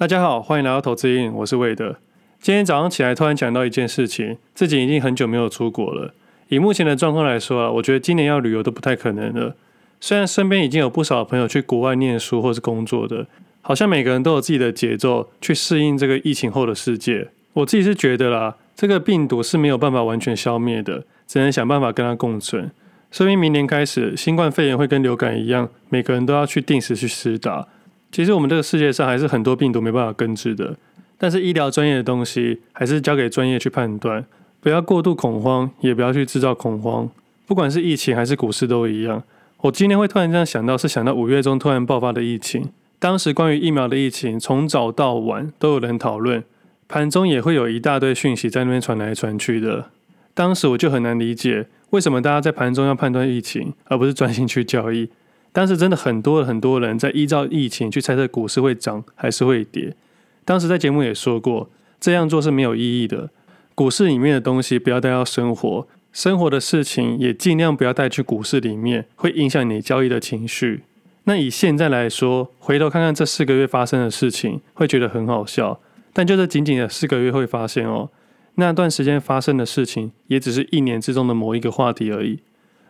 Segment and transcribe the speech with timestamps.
[0.00, 1.96] 大家好，欢迎来到投资瘾，我是魏德。
[2.40, 6.14] 今天早上起来突然讲到一件事情，自己已经很久没有出国了。
[6.48, 9.54] 以目前的状况来说啊，我觉得今年要旅游都不太可能了。
[10.00, 13.26] 虽然身边已经有不少朋友去国外念书或是工作的，
[13.60, 17.28] 好像每个人都有自己的节奏去适应这个疫情后的世界。
[17.52, 22.70] 我自己是觉得啦，这个病毒是没有办法完全消灭的，只能想办法跟它共存。
[23.10, 27.68] 说明明年开始，新冠肺炎会跟流感一样，每个人都要去定时去施打。
[28.12, 30.76] 其实我们这个世界上还是很多病毒没办法根治的，
[31.16, 34.24] 但是医疗专业的东西还是交给专业去判断，
[34.60, 37.08] 不要过度恐慌，也不要去制造恐慌。
[37.46, 39.22] 不管是疫情还是股市都一样。
[39.62, 46.42] 我今天会突然这样想到，是想到五月中突然爆发的疫情，当时关于疫苗的疫情从早到晚都有人讨论，
[46.88, 49.90] 盘中也会有一大堆讯息在那边传来传去的。
[50.32, 55.10] 当时我就很难理解，为什么大家在盘中要判断疫情，而不是专心去交易。
[55.52, 59.96] 当时真的很多很多人在依照疫情去猜测股市会涨还是会跌。
[60.44, 61.68] 当时在节目也说过，
[62.00, 63.30] 这样做是没有意义的。
[63.74, 70.82] 股市里面的东西不要带到生活，生活的事情也尽量不要带去股市里面，会影响你交易的情绪。
[71.24, 75.80] 那以现在来说，回头看看这四个月发生的事情，会觉得很好笑。
[76.12, 78.10] 但就这仅仅的四个月，会发现哦，
[78.56, 82.40] 那段时间发生的事情，也只是一年之中的某一个话题而已。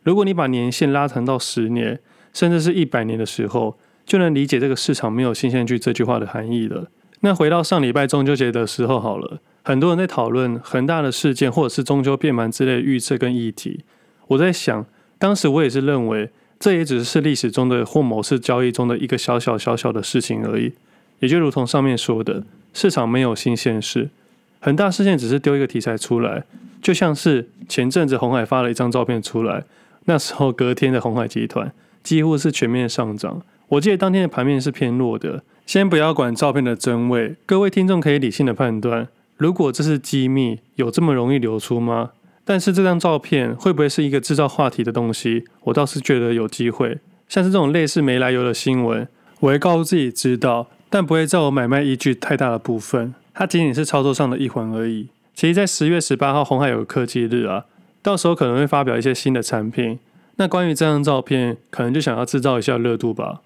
[0.02, 2.00] 如果你把年限拉长到十年，
[2.32, 6.88] 甚至是一百年的时候，就能理解这个市场没有新鲜剧这句话的含义了。
[7.20, 13.84] 那回到上礼拜中秋节的时候好了，很多人在讨论很大的事件或者是中秋变盘之类的预测跟议题。
[14.28, 14.86] 我在想，
[15.18, 20.72] 当时我也是认为，这也只是历史中的或某次交易中的一个小小小小的事情而已。
[21.18, 24.08] 也就如同上面说的，市场没有新鲜事，
[24.60, 26.44] 很大事件只是丢一个题材出来，
[26.80, 29.64] 就像是前阵子红海发了一张照片出来，
[30.06, 31.70] 那时候隔天的鸿海集团。
[32.02, 33.42] 几乎是全面上涨。
[33.68, 35.42] 我记得当天的盘面是偏弱的。
[35.66, 42.10] 先不要管照片的真伪，各位听众可以理性的判断，如果这是机密，有这么容易流出吗？
[42.44, 45.44] 但是这张照片会不会是一个制造话题的东西？
[45.64, 46.98] 我倒是觉得有机会。
[47.28, 49.06] 像是这种类似没来由的新闻，
[49.38, 53.14] 我会告诉自己知道，但不会在我买卖依据太大的部分。
[53.32, 55.06] 它仅仅是操作上的一环而已。
[55.32, 57.66] 其实，在十月十八号，红海有科技日啊，
[58.02, 60.00] 到时候可能会发表一些新的产品。
[60.40, 63.42] 那关于这张照片，可能就想要制造一下热度吧。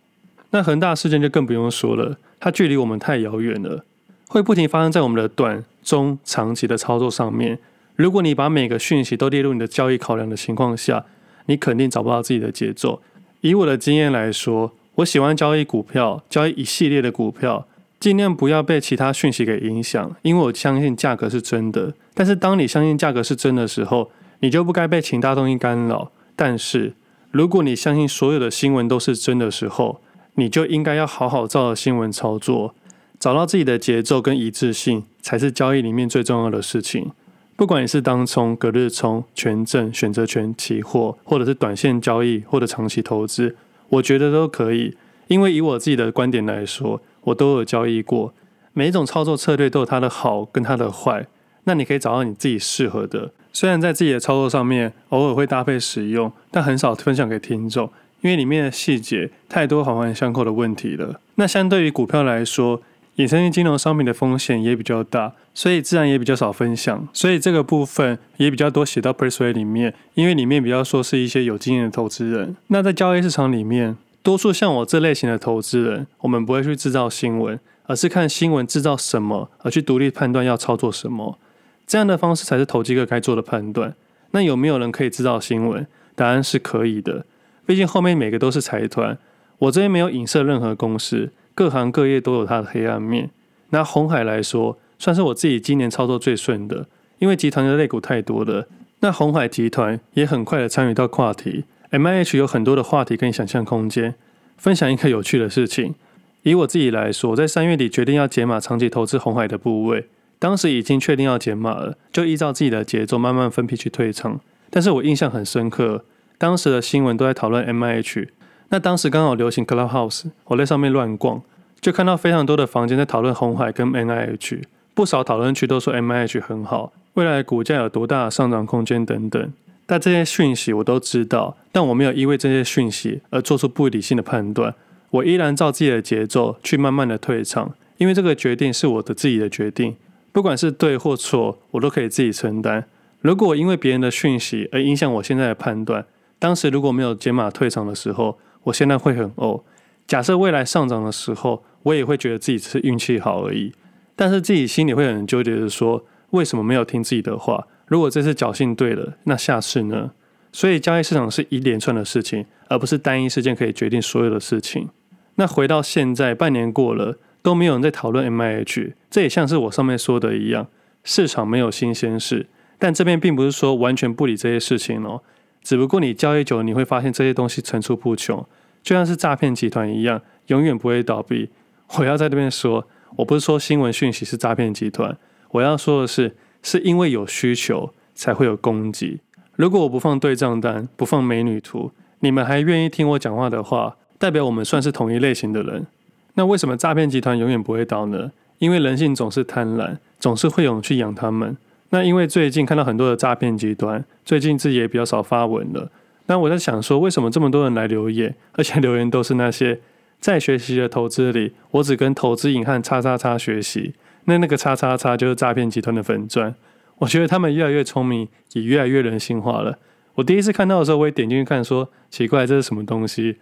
[0.51, 3.85] 那恒大事件就更不用说了，它距离我们太遥远了，
[4.29, 7.59] 会不停发生在我们的短、中、长期的操作上面。
[7.97, 11.05] 如果你把每个讯息都列入你的交易考量的情况下，
[11.47, 13.03] 你肯定找不到自己的节奏。
[13.41, 17.67] 以我的经验来说，我喜欢交易股票，交易一系列的股票，
[17.99, 21.93] 尽量不要被其他讯息给影响，因为我相信价格是真的。
[22.15, 26.13] 但是当你相信价格是真的时候，你就不该被其他东西干扰。
[26.37, 26.95] 但是，
[27.31, 30.01] 如果你相信所有的新闻都是真的时候，
[30.35, 32.75] 你就应该要好好照着新闻操作，
[33.19, 37.13] 找到自己的节奏跟一致性，才是交易里面最重要的事情。
[37.57, 43.57] 不管你是当冲、隔日冲、权证、选择权、期货，或者是短线交易或者长期投资，
[43.91, 44.97] 我觉得都可以。
[45.29, 48.35] 因为以我自己的观点来说，我都有交易过，
[48.73, 51.29] 每一种操作策略都有它的好跟它的坏。
[51.63, 53.33] 那你可以找到你自己适合的。
[53.55, 57.89] 虽然在自己的操作上面偶尔会搭配使用，但很少分享给听众，
[58.21, 61.21] 因为里面的细节太多环环相扣的问题了。
[61.37, 62.83] 那相对于股票来说，
[63.17, 67.07] 衍生性金融商品的风险也比较大，所以自然也比较少分享。
[67.13, 72.57] 所以这个部分也比较多写到 Pressway 里面，因为里面比较说是一些有经验的投资人。
[72.67, 81.39] 那在交易市场里面，多数像我这类型的投资人，我们不会去制造新闻，而是看新闻制造什么，而去独立判断要操作什么。
[81.87, 83.95] 这样的方式才是投机客该做的判断。
[84.31, 85.87] 那有没有人可以制造新闻？
[86.15, 87.25] 答案是可以的。
[87.67, 89.19] 毕竟后面每个都是财团，
[89.59, 93.31] 我这边没有影射任何公司，各行各业都有它的黑暗面。
[93.71, 96.87] 拿红海来说，算是我自己今年操作最顺的，
[97.19, 98.69] 因为集团的类股太多了。
[99.01, 104.15] 那红海集团也很快的参与到话题，MIH 有很多的话题跟想象空间。
[104.57, 105.95] 分享一个有趣的事情，
[106.43, 110.07] 以我自己来说，在三月底决定要解码长期投资红海的部位。
[110.45, 114.39] 当时已经确定要减码了，就依照自己的节奏慢慢分批去退场。
[114.69, 116.05] 但是我印象很深刻，
[116.37, 118.29] 当时的新闻都在讨论 MIH。
[118.69, 121.41] 那当时刚好流行 Clubhouse，我在上面乱逛，
[121.81, 129.51] 就看到非常多的房间在讨论红海跟 MIH，不少讨论区都说 MIH 很好，未来股价有多大的上涨空间等等。
[129.87, 134.75] 但这些讯息我都知道，但我没有因为这些讯息而做出不理性的判断，
[135.09, 139.97] 我依然照自己的节奏去慢慢的退场，因为这个决定是我的自己的决定。
[140.35, 142.89] 不管是对或错，我都可以自己承担。
[143.21, 146.05] 如果因为别人的讯息而影响我现在的判断，
[146.41, 149.63] 当时如果没有减码退场的时候，我现在会很呕。
[150.09, 153.73] 假设未来上涨的时候，我也会觉得自己只是运气好而已。
[154.17, 157.69] 但是自己心里会很纠结的说，为什么没有听自己的话？
[157.87, 160.11] 如果这次侥幸对了，那下次呢？
[160.51, 164.89] 所以交易市场是一连串的事情，而不是单一事件可以决定所有的事情。
[165.37, 170.67] 那回到现在，半年过了，都没有人在讨论 MIH，这也像是我上面说的一样，
[171.05, 172.47] 市场没有新鲜事。
[172.79, 175.21] 但这边并不是说完全不理这些事情哦，
[175.63, 178.47] 只不过你交易久了，你会发现这些东西层出不穷，
[178.83, 181.51] 就像是诈骗集团一样，永远不会倒闭。
[181.99, 185.15] 我要在这边说，我不是说新闻讯息是诈骗集团，
[185.51, 189.21] 我要说的是，是因为有需求才会有供给。
[189.57, 195.87] 如果我不放对账单，不放美女图，你们还愿意听我讲话的话，代表我们算是同一类型的人。
[196.35, 198.33] 那为什么诈骗集团永远不会倒呢？
[198.59, 201.57] 因为人性总是贪婪，总是会有人去养他们。
[201.91, 205.91] 那因为最近看到很多的诈骗集团，最近自己也比较少发文了。
[206.27, 209.79] 那我在想说，为什么这么多人来留言，而且留言都是那些
[210.19, 213.95] 在学习的投资里，我只跟投资瘾和叉叉叉学习。
[214.25, 216.55] 那那个叉叉叉就是诈骗集团的粉钻。
[216.99, 219.79] 我觉得他们越来越聪明，也越来越人性化了。
[220.15, 223.37] 我第一次看到的时候，我也点进去看，说奇怪，这是什么东西？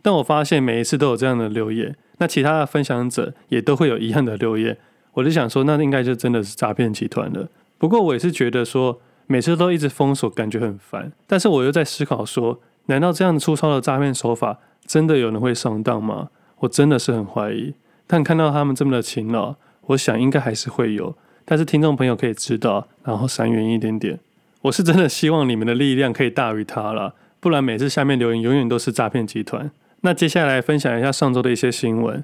[0.00, 4.76] 但我发现每一次都有这样的留言，那其他的分享者也都会有一样的留言。
[5.14, 7.48] 我就想说，那应该就真的是诈骗集团了。
[7.78, 11.10] 不过我也是觉得说，每次都一直封锁，感觉很烦。
[11.26, 16.28] 但是我又在思考说，难道这样粗糙的诈骗手法，真的有人会上当吗？
[16.60, 17.74] 我真的是很怀疑。
[18.06, 19.56] 但看到他们这么的勤劳，
[19.86, 21.14] 我想应该还是会有。
[21.44, 24.18] 但是听众朋友可以知道，然后闪远一点点。
[24.62, 29.70] 我是真的希望你们的力量可以大于他了，不然每次下面留言永远都是诈骗集团。
[30.02, 32.22] 那接下来分享一下上周的一些新闻。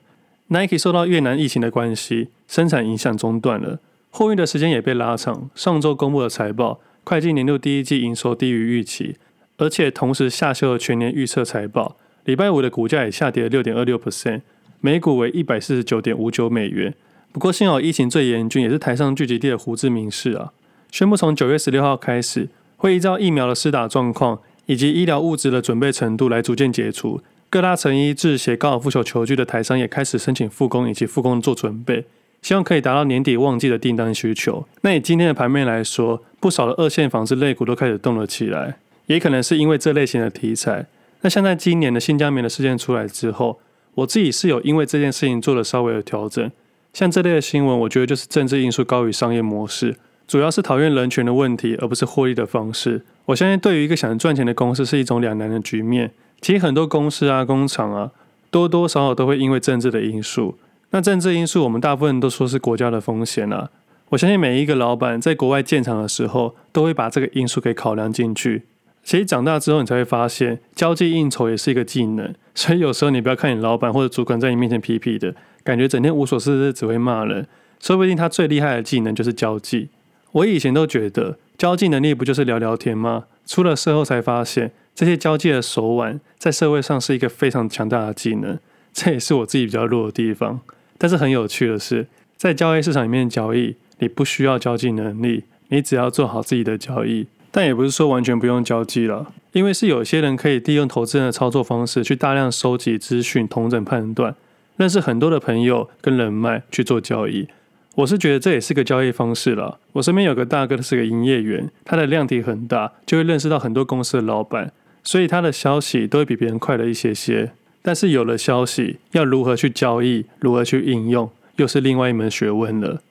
[0.49, 3.81] Nike 受到越南疫情的关系，生产影响中断了，
[4.11, 5.51] 货运的时间也被拉长。
[5.55, 9.17] 上周公布的财报，会计年度第一季营收低于预期，
[9.57, 11.97] 而且同时下修了全年预测财报。
[12.25, 14.43] 礼拜五的股价也下跌了六点二六 percent，
[14.81, 16.95] 每股为一百四十九点五九美元。
[17.33, 20.53] 不过，幸好疫情最严峻也是台上聚集地的胡志明市啊，
[20.93, 27.21] 宣布从九月十六号开始，会依照疫苗的施打状况以及医疗物资的准备程度来逐渐解除。
[27.55, 32.05] 各大成衣、制鞋、高尔夫球球具的台商也开始申请复工以及复工做准备，
[32.43, 34.67] 希望可以达到年底旺季的订单需求。
[34.81, 38.75] 那以今天的盘面来说，不少的二线纺织类股都开始动了起来，
[39.07, 40.85] 也可能是因为这类型的题材。
[41.21, 43.61] 那像在今年的新疆棉的事件出来之后，
[43.95, 46.51] 我自己是有因为这件事情做了稍微的调整。
[46.93, 49.95] 像这类的新闻，我觉得就是政治因素高于商业模式，
[50.27, 53.03] 主要是讨厌人权的问题，而不是获利的方式。
[53.27, 56.11] 我相信，对于一个想赚钱的公司，是一种两难的局面。
[56.45, 58.11] 其实很多公司啊、工厂啊，
[58.51, 60.59] 多多少少都会因为政治的因素。
[60.91, 63.71] 那政治因素，我们大部分都说是国家的风险啊。
[64.11, 68.65] 我相信每一个老板在国外建厂的时候，都会把这个因素给考量进去。
[69.03, 72.35] 其实长大之后，你才会发现，交际应酬也是一个技能。
[72.55, 75.35] 所以有时候你不要看你老板或者主管在你面前皮皮的。
[75.63, 77.47] 感觉整天无所事事，只会骂人，
[77.81, 79.89] 说不定他最厉害的技能就是交际。
[80.33, 83.25] 我以前都觉得交际能力不就是聊聊天吗？
[83.47, 88.59] 出了社后才发现，这些交际的手腕在社会上是一个非常强大的技能，
[88.93, 90.61] 这也是我自己比较弱的地方。
[90.99, 92.07] 但是很有趣的是，
[92.37, 97.27] 在交易市场里面交易，你不需要交际能力，你只要做好自己的交易。
[97.51, 104.35] 但也不是说完全不用交际了，因为是有些人可以利用投资人的操作方式去大量收集资讯、同整判断。
[104.77, 107.47] 认识很多的朋友跟人脉去做交易，
[107.95, 109.79] 我是觉得这也是个交易方式了。
[109.93, 114.73] 我身边有个大哥，他是个营业员，他的量体很大，就会认识到很多公司的老板，
[115.05, 117.53] 所以他的消息都会比别人快了一些些。
[117.83, 123.03] 但是有了消息，要如何去交易，如何去应用，又是另外一门学问了。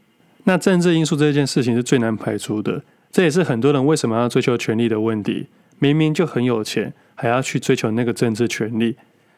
[0.45, 5.45] 那政治因素这件事情是最难排除的，这也是很多人为什么要追求权力的问题。
[5.79, 8.95] 明明就很有钱，还要去追求那个政治权力，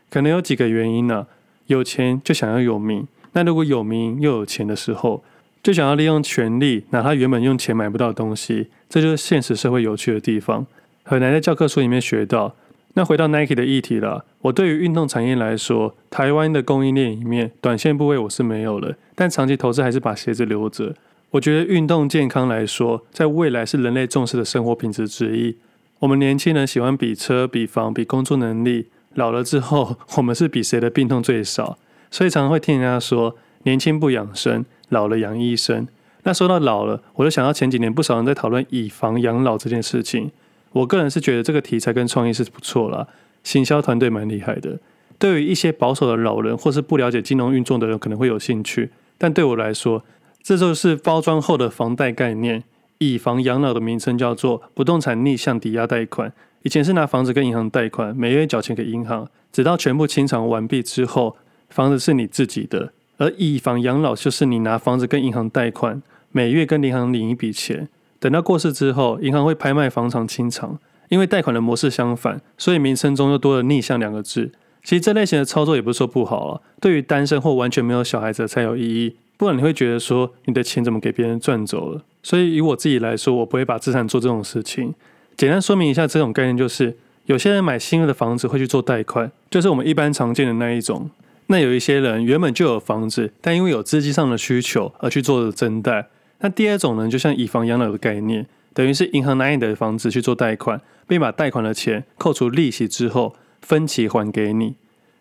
[0.10, 1.28] 可能有几个原因呢、
[1.68, 5.24] 有钱就想要有名，那如果有名又有钱的时候，
[5.62, 10.66] 就想要利用权力拿他原本用钱买不到东西，这就是现实社会有趣的地方，
[11.08, 12.56] 很难在教科书里面学到。
[12.96, 20.96] 那回到 Nike 的议题了，我对于运动产业来说，台湾的供应链里面，短线部位我是没有了，但长期投资还是把鞋子留着。
[21.32, 25.58] 我觉得运动健康来说，在未来是人类重视的生活品质之一。
[26.00, 28.88] 我们年轻人喜欢比车、比房、比工作能力。
[29.14, 31.78] 老了之后， 我们是比谁的病痛最少，
[32.10, 35.88] 所以常常会听人家说“年轻不养生，老了养医生”。
[36.24, 40.32] 那说到老了，我就想到前几年不少人在讨论以房养老这件事情。
[40.76, 43.08] 我个人是觉得这个题材跟创意是不错啦，
[43.44, 44.78] 行销团队蛮厉害的。
[45.18, 50.04] 对于一些保守的老人或是不了解金融运作的人可能会有兴趣，但对我来说，
[50.44, 52.64] 这就是包装后的房贷概念。
[52.98, 56.34] 以房养老的名称叫做不动产逆向抵押贷款。
[56.64, 61.38] 以前是拿房子跟银行贷款，每月缴钱给银行，直到全部清偿完毕之后，
[61.70, 62.92] 房子是你自己的。
[63.18, 66.02] 而以房养老就是你拿房子跟银行贷款，
[66.32, 67.88] 每月跟银行领一笔钱，
[68.26, 70.80] 等到过世之后，银行会拍卖房产清偿。
[71.10, 74.52] 因为贷款的模式相反，所以名称中又多了逆向两个字。
[74.84, 79.16] 其实这类型的操作也不是说不好啊，对于单身或完全没有小孩子才有意义。
[79.38, 82.02] 不然你会觉得说你的钱怎么给别人赚走了？
[82.24, 84.96] 所以以我自己来说，我不会把资产做这种事情。
[85.38, 91.12] 简单说明一下这种概念，就是有些人买新的房子会去做贷款，就是我们一般常见的那一种。
[91.46, 96.08] 那有一些人原本就有房子，但因为有资金上的需求而去做的增贷。
[96.40, 104.76] 那第二种呢，就像以房养老的概念，等于是银行拿你的房子去做贷款，并把贷款的钱扣除利息之后分期还给你。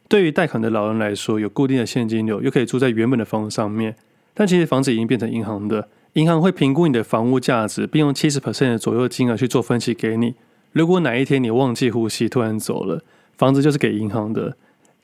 [0.08, 3.96] 对于贷款的老人来说，有固定的现金流，又可以住在原本的房子上面。
[4.34, 5.88] 但其实房子已经变成银行的。
[6.14, 10.34] 银行会评估你的房屋价值，并用七十 percent 的左右金额去做分期给你。
[10.72, 13.02] 如果哪一天你忘记呼吸，突然走了，
[13.36, 14.56] 房子就是给银行的。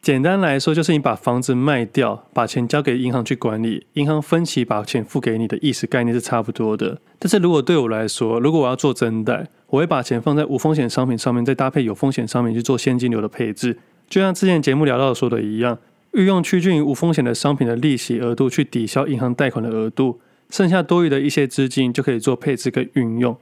[0.02, 6.98] 简单来说，就是你把房子卖掉，把钱交给银行去管理，银行分期把钱付给你的意思概念是差不多的。
[7.18, 13.76] 但是如果对我来说，如果我要做增贷，我会把钱放在无风险商品上面，再搭配有风险商品去做现金流的配置。
[14.08, 15.78] 就像之前节目聊到说的一样，
[16.12, 20.18] 运用趋近于无风险的商品的利息额度去抵消银行贷款的额度。
[20.48, 23.36] 剩下多余的一些资金就可以做配置跟运用。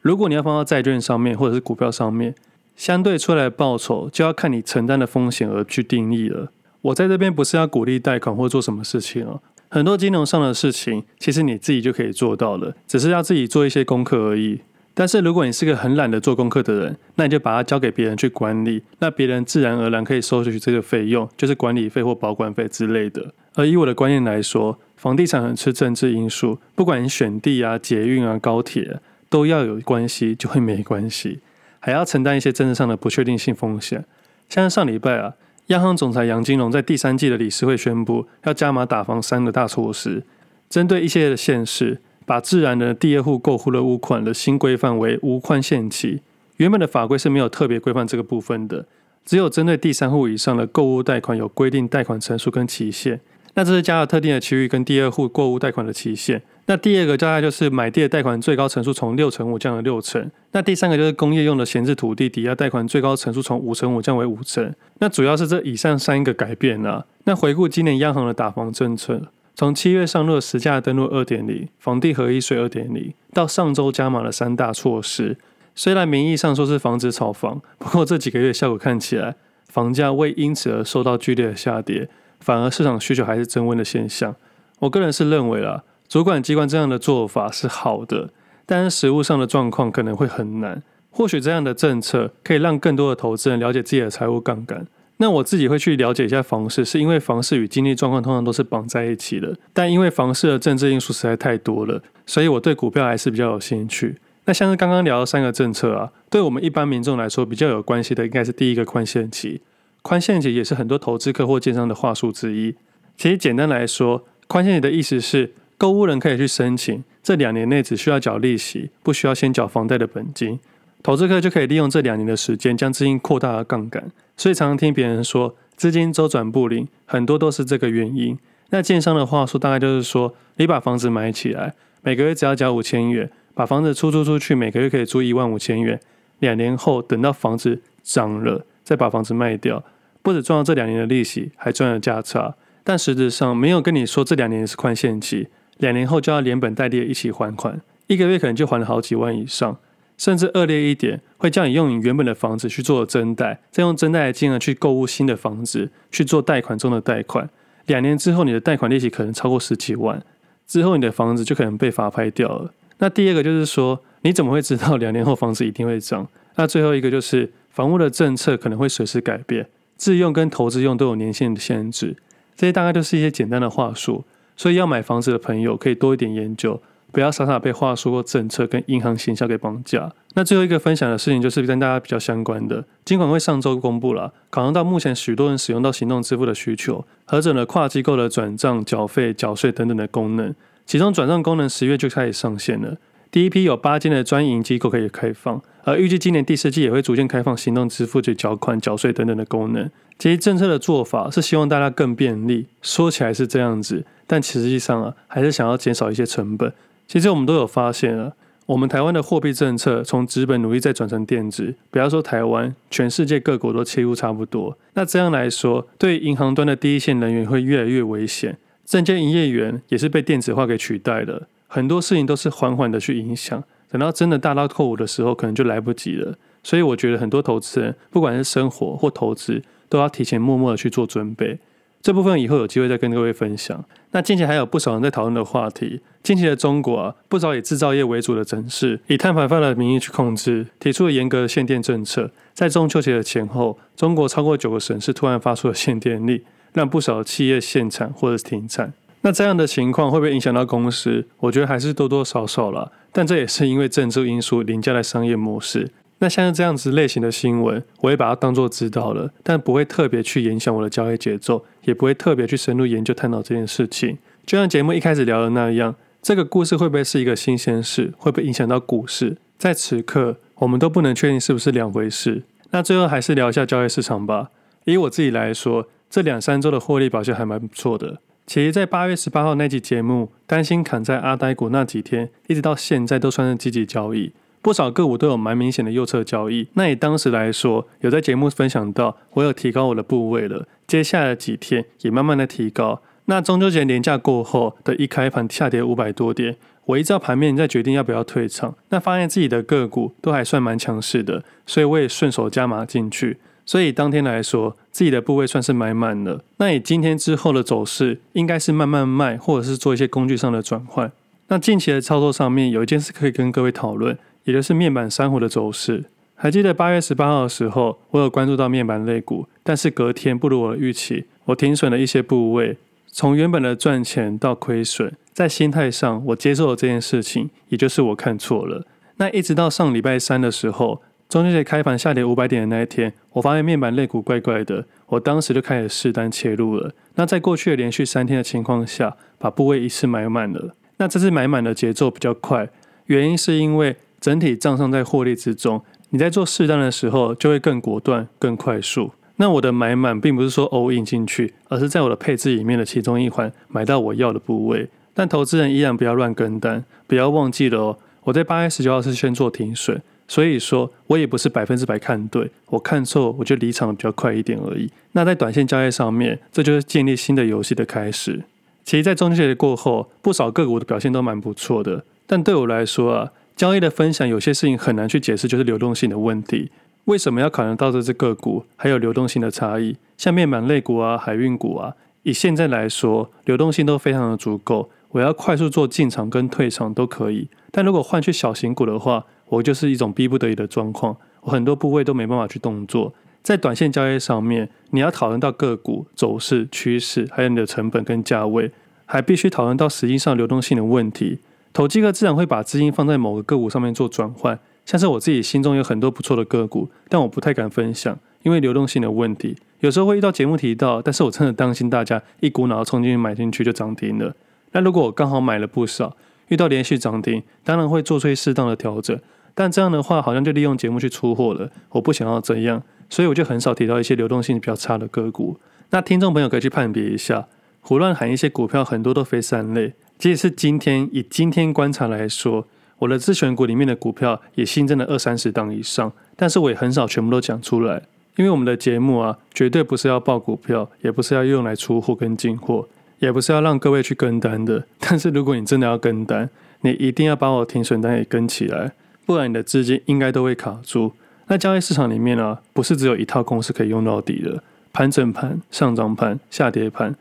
[0.00, 2.34] 如果你要放到债券上面或者是股票上面，
[2.76, 6.50] 相对出来的报酬就要看你承担的风险而去定义了。
[6.82, 9.40] 我在这边不是要鼓励贷款或做什么事情哦，
[9.70, 14.60] 很多金融上的事情其实你自己就可以做到了，只是要自己做一些功课而已。
[14.96, 23.34] 但是如果你是个很懒得做功课的人，那你就把它交给别人去管理，那别人自然而然可以收取这个费用，就是管理费或保管费之类的。
[23.54, 31.40] 而以我的观念来说，房地产很吃政治因素，不管你选地啊、捷运啊、高铁，都要有关系，就会没关系，
[31.84, 34.02] 还要承担一些政治上的不确定性风险。
[34.48, 35.34] 像上礼拜啊，
[35.66, 40.22] 央行总裁杨金龙在第三季的理事会宣布，要加码打房三个大措施，
[40.70, 46.22] 针对一些的县市，把自然的第二户购户的屋款的新规范为无宽限期，
[46.56, 48.86] 原本的法规是没有特别规范这个部分的，
[49.26, 53.20] 只有针对第三户以上的购屋贷款有规定贷款成数跟期限。
[53.52, 56.40] 那这是加了特定的区域跟第二户购屋贷款的期限。
[56.66, 60.30] 那第二个大概就是买地的贷款最高成数从六成五降了六成。
[60.52, 64.74] 那第三个就是工业用的闲置土地抵押贷款最高成数从五成五降为五成。
[64.98, 67.04] 那主要是这以上三个改变啊。
[67.24, 69.20] 那回顾今年央行的打房政策，
[69.54, 75.36] 从七月上路实价登录二点零、房地合一税二点零，到上周加码了三大措施。
[75.74, 79.34] 虽然名义上说是防止炒房，不过这几个月效果看起来，
[79.68, 82.08] 房价未因此而受到剧烈的下跌。
[82.40, 84.36] 反而市场需求还是增温的现象，
[84.80, 88.30] 我个人是认为啦，主管机关这样的做法是好的，
[88.66, 90.82] 但是实务上的状况可能会很难。
[91.10, 94.86] 或许这样的政策可以让更多的投资人了解自己的财务杠杆。
[95.18, 99.56] 那我自己会去了解一下房市，是因为房市与经济状况通常都是绑在一起的。
[99.72, 104.16] 但因为房市的政治因素实在太多了，所以我对股票还是比较有兴趣。
[104.46, 109.62] 那像是刚刚聊的三个政策啊，对我们一般民众来说比较有关系的，应该是第一个宽限期。
[110.02, 112.74] 宽限期也是很多投资客或建商的话术之一。
[113.16, 120.58] 其实简单来说，宽限期的意思是，购屋人可以去申请，这两年内只需要缴利息，不需要先缴房贷的本金。
[121.02, 124.10] 投资客就可以利用这两年的时间，将资金扩大了杠杆。
[124.36, 128.38] 所以常常听别人说，资金周转不灵，很多都是这个原因。
[128.70, 136.00] 那建商的话说大概就是说，你把房子买起来，每个月只要缴五千元，把房子出租出去，每个月可以租一万五千元。
[136.38, 139.84] 两年后，等到房子涨了，再把房子卖掉。
[140.22, 145.48] 不止赚了这两年的利息，还赚了价差，但实质上没有跟你说这两年是宽限期，
[145.84, 149.76] 两年后就要连本带利一起还款，一个月可能就还了好几万以上，
[150.16, 157.50] 甚至恶劣一点，会叫你用你原本的房子去做增贷，再用增贷的金额去购物新的房子，去做贷款中的贷款，
[157.84, 160.22] 两年之后你的贷款利息可能超过十几万，
[160.66, 162.72] 之后你的房子就可能被法拍掉了。
[162.96, 166.26] 那第二个就是说，你怎么会知道两年后房子一定会涨？
[166.54, 169.66] 那最后一个就是房屋的政策可能会随时改变。
[169.98, 172.16] 自用跟投资用都有年限的限制，
[172.56, 174.24] 这些大概都是一些简单的话术，
[174.56, 176.80] 所以要买房子的朋友可以多一点研究，
[177.12, 180.12] 不要傻傻被话术或政策跟银行行销给绑架。
[180.34, 192.96] 那最后一个分享的事情就是跟大家比较相关的，金管会上周公布了，考量到目前许多人使用到行动支付的需求，核准了跨机构的转账、缴费、缴税等等的功能，其中转账功能十月就开始上线了。
[193.30, 199.90] 第一批有八间的专营机构可以开放，而预计今年第四季也会逐渐开放行动支付、及缴款、缴税等等的功能。
[200.18, 206.72] 其实政策的做法是希望大家更便利，说起来是这样子，但实际上啊，还是想要减少一些成本。
[207.06, 208.32] 其实我们都有发现啊，
[208.66, 214.78] 我们台湾的货币政策从纸本努力再转成电子，不要说台湾，全世界各国都切入差不多。
[214.94, 218.56] 那这样来说，对银行端的第一线人员会越来越危险。
[218.86, 226.34] 证券营业员也是被电子化给取代了，很多事情都是缓缓的去影响，等到真的大刀阔斧的时候，可能就来不及了。
[226.62, 231.58] 所以我觉得很多投资人，不管是生活或投资，都要提前默默的去做准备。
[232.02, 233.84] 这部分以后有机会再跟各位分享。
[234.10, 242.30] 那近期还有不少人在讨论的话题，近期的中国啊，不少以制造业为主的城市，以碳排放的名义去控制，提出了严格的限电政策。
[242.52, 246.42] 在中秋节的前后，中国超过九个省市突然发出了限电令。
[246.74, 251.24] 让不少企业限产或者是停产，那这样的情况会不会影响到公司？
[251.38, 252.90] 我觉得还是多多少少了。
[253.12, 255.92] 但这也是因为政治因素凌驾的商业模式。
[256.24, 264.16] 那像这样子类型的新闻，我会把它当做知道了，但不会特别去影响我的交易节奏，也不会特别去深入研究探讨这件事情。
[264.46, 268.14] 就像节目一开始聊的那样，这个故事会不会是一个新鲜事？
[268.16, 269.36] 会不会影响到股市？
[269.58, 272.44] 在此刻，我们都不能确定是不是两回事。
[272.70, 274.48] 那最后还是聊一下交易市场吧。
[274.84, 275.88] 以我自己来说。
[276.10, 278.20] 这两三周的获利表现还蛮不错的。
[278.46, 284.30] 其实，在八月十八号那集节目，担心砍在阿呆股那几天，一直到现在都算是积极交易，
[284.64, 286.66] 不少个股都有蛮明显的右侧交易。
[286.72, 290.66] 那以当时来说，有在节目分享到，我有提高我的部位了。
[290.86, 293.02] 接下来的几天也慢慢的提高。
[293.26, 296.56] 那中秋节连假过后的一开盘下跌五百多点，
[296.86, 298.74] 我依照盘面再决定要不要退场。
[298.88, 303.36] 那发现自己的个股都还算蛮强势的，所以我也顺手加码进去。
[303.66, 306.42] 所以当天来说，自己的部位算是买满了。
[306.56, 311.12] 那以今天之后的走势，应该是慢慢卖，或者是做一些工具上的转换。
[311.48, 316.04] 那近期的操作上面，有一件事可以跟各位讨论，也就是面板珊瑚的走势。
[316.34, 322.76] 还记得八月十八号的时候，我有关注到面板类股，但是隔天不如我的预期，我停损了一些部位，
[323.08, 328.86] 从原本的赚钱到亏损，在心态上我接受了这件事情，也就是我看错了。
[329.16, 331.02] 那一直到上礼拜三的时候。
[331.26, 336.92] 中秋节开盘下跌五百点的那一天，我发现面板类股怪怪的，我当时就开始试单切入了。
[337.14, 340.76] 那在过去的连续三天的情况下，把部位一次买满了。
[340.98, 342.68] 那这次买满的节奏比较快，
[343.06, 349.10] 原因是因为整体账上在获利之中，你在做适当的时候就会更果断、更快速。
[349.36, 354.88] 那我的买满并不是说 all in 进去，而是在我的配置里面的其中一环买到我要的部位。
[355.12, 360.00] 但投资人依然不要乱跟单，不要忘记了哦，我在八月十九号是先做停损。
[360.26, 364.90] 所以说，我也不是百分之百看对，我看错，我就离场比较快一点而已。
[365.12, 368.42] 那在短线交易上面，这就是建立新的游戏的开始。
[368.84, 372.02] 其实，在中秋节过后，不少个股的表现都蛮不错的。
[372.26, 376.70] 但对我来说啊，交易的分享有些事情很难去解释，就是流动性的问题。
[377.04, 379.96] 为什么要考量到这只个股还有流动性的差异？
[380.16, 387.48] 像面板类股啊、海运股啊，以现在来说，流动性都非常的足够，我要快速做进场跟退场都可以。
[387.70, 393.14] 但如果换去小型股的话，我就是一种逼不得已的状况，我很多部位都没办法去动作。
[393.42, 398.72] 在短线交易上面，你要讨论到个股走势、趋势，还有你的成本跟价位，
[399.04, 401.40] 还必须讨论到实际上流动性的问题。
[401.74, 404.56] 投机客自然会把资金放在某个个股上面做转换，
[404.86, 409.56] 像是我自己心中有很多不错的个股，但我不太敢分享，因为流动性的问题。
[409.80, 414.36] 有时候会遇到节目提到，但是我真的担心大家一股脑冲进去买进去就涨停了。
[414.70, 419.18] 那如果我刚好买了不少，遇到连续涨停，当然会做出适当的调整。
[419.52, 421.70] 但这样的话，好像就利用节目去出货了。
[421.90, 425.58] 我不想要这样，所以我就很少提到一些流动性比较差的个股。
[425.90, 427.48] 那听众朋友可以去判别一下，
[427.80, 429.94] 胡乱喊一些股票，很多都非三类。
[430.18, 432.66] 即使是今天以今天观察来说，
[433.00, 438.02] 我的自选股里面的股票也新增了二三十档以上，但是我也很少全部都讲出来，
[438.36, 444.86] 因为我们的节目啊，绝对不是要报股票，也不是要用来出货跟进货，也不是要让各位去跟单的。
[444.98, 446.48] 但是如果你真的要跟单，
[446.80, 448.92] 你一定要把我停损单也跟起来。
[449.26, 451.12] 不然你的资金应该都会卡住。
[451.46, 454.62] 那交易市场里面呢、啊，不是只有一套公式可以用到底的。
[454.92, 457.14] 盘整盘、上涨盘、下跌盘，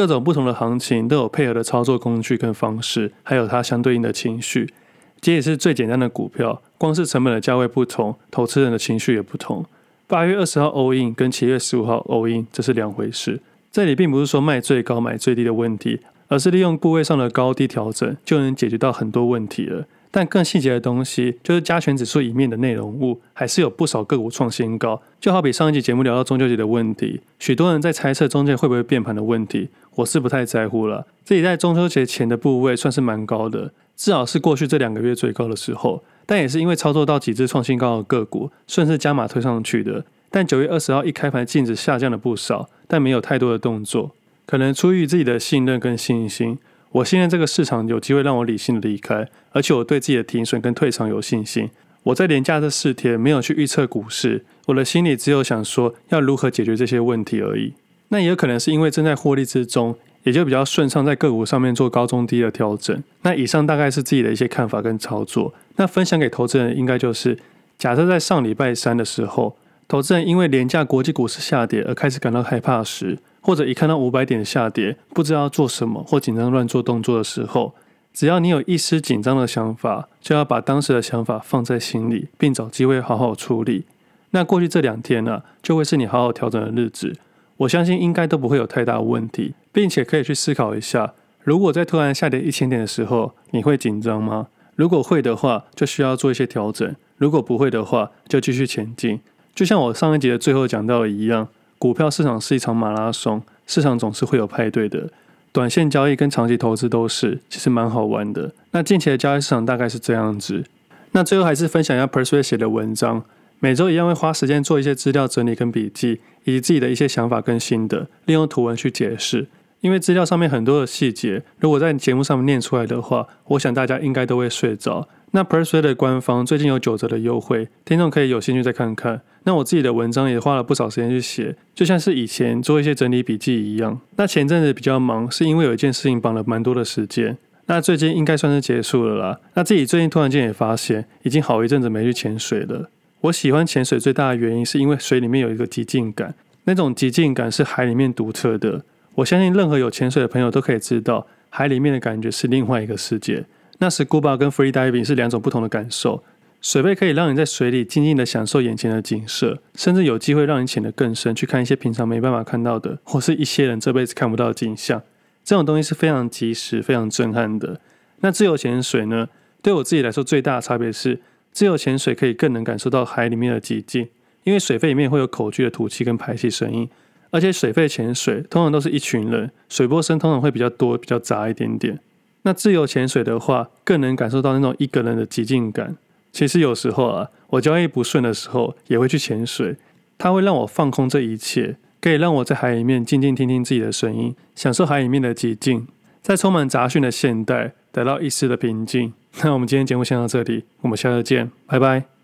[0.00, 4.72] 各种不同的行情都有配合的操作工具跟方式，还有它相对应的情绪。
[5.20, 9.62] 这也是最简单的股票，光是成本的价位不同，投资人的情绪也不同。
[10.06, 13.42] 八月二十号 all in 跟七月十五号 all in 这是两回事。
[13.70, 19.84] 这里并不是说卖最高买最低的问题，而是利用部位上的高低调整，就能解决到很多问题了。
[20.12, 25.00] 但更细节的东西，就是加权指数里面的内容物，还是有不少个股创新高。
[25.20, 31.06] 就好比上一集节目聊到中秋节的问题，许多人在猜测中介会不会变盘的问题，我是不太在乎了。
[31.24, 36.02] 自己在中秋节前的部位算是蛮高的，至少是过去这两个月最高的时候。
[36.26, 40.04] 但也是因为操作到几只创新高的个股，顺势加码推上去的。
[40.30, 44.14] 但九月二十号一开盘，净值下降了不少，但没有太多的动作，
[44.46, 46.58] 可能出于自己的信任跟信心。
[46.92, 51.70] 我信任这个市场有机会让我理性的离开，而且我对自己的停损跟退场有信心。
[52.04, 57.74] 我在连假这四天没有去预测股市，我的心里只有想说要如何解决这些问题而已。
[58.10, 63.02] 那也有可能是因为正在获利之中，也就比较顺畅在个股上面做高中低的调整。
[63.22, 65.54] 那以上大概是自己的一些看法跟操作。
[65.76, 67.38] 那分享给投资人应该就是，
[67.78, 69.56] 假设在上礼拜三的时候，
[69.88, 77.72] 投资人因为廉价国际股市下跌而开始感到害怕时，或者一看到五百点下跌，不知道做什么或紧张乱做动作的时候，
[78.12, 83.84] 只要你有一丝紧张的想法，就要把当时的想法放在心里，并找机会好好处理。
[84.32, 87.16] 那过去这两天呢、就会是你好好调整的日子。
[87.60, 91.12] 我相信应该都不会有太大问题，并且可以去思考一下，
[91.44, 94.48] 如果在突然下跌一千点的时候，你会紧张吗？
[94.76, 99.20] 如果会的话，就需要做一些调整；如果不会的话，就继续前进。
[99.54, 101.48] 就像我上一集的最后讲到的一样。
[101.78, 105.08] 股票市场是一场马拉松，市场总是会有派对的。
[105.50, 108.52] 短线交易跟长期投资都是，其实蛮好玩的。
[108.72, 110.64] 那近期的交易市场大概是这样子。
[111.12, 113.24] 那最后还是分享一下 Persuade 写的文章，
[113.58, 119.46] 每周一样会花时间做一些资料整理跟笔记，以及自己的一些想法跟心得，利用图文去解释。
[119.80, 125.08] 因为资料上面很多的细节，如果在节目上面念出来的话，我想大家应该都会睡着。
[125.30, 129.22] 那 Persuade 的官方最近有九折的优惠，听众可以有兴趣再看看。
[129.44, 133.98] 那我自己的文章也花了不少时间去写，就像是以前做一些整理笔记一样。
[134.16, 137.38] 那前阵子比较忙，是因为有一件事情绑了蛮多的时间。
[137.66, 139.40] 那最近应该算是结束了啦。
[139.54, 142.90] 那自己最近突然间也发现，已经好一阵子没去潜水了。
[143.22, 148.82] 我喜欢潜水最大的原因，是因为水里面有一个极静感，那种极静感是海里面独特的。
[149.16, 153.44] 我相信任何有潜水的朋友都可以知道，海里面的感觉是另外一个世界。
[153.78, 156.22] 那 Scuba 跟 Free Diving 是两种不同的感受。
[156.62, 165.02] 水肺可以让你在水里静静的享受眼前的景色，甚至有机会让你潜得更深，去看一些平常没办法看到的，或是一些人这辈子看不到的景象。
[165.42, 167.80] 这种东西是非常及时、非常震撼的。
[168.20, 169.28] 那自由潜水呢？
[169.62, 171.20] 对我自己来说，最大的差别是，
[171.52, 174.08] 自由潜水可以更能感受到海里面的寂静，
[174.44, 176.88] 因为水肺里面会有口具的吐气跟排气声音，
[177.30, 181.98] 而且水肺潜水通常都是一群人，水波声通常会比较多、比较杂一点点。
[182.42, 185.96] 那自由潜水的话，更能感受到那种一个人的寂静感。
[186.32, 189.76] 其实有时候啊，我交易不顺的时候，也会去潜水。
[190.16, 195.86] 它会让我放空这一切，可以让我在海里面静静听听自己的声音，享受海里面的寂静，
[196.22, 199.12] 在充满杂讯的现代，得到一丝的平静。
[199.42, 202.19] 那我们今天节目先到这里，我们下次见，拜拜。